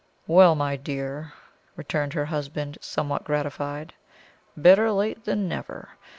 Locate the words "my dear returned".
0.55-2.13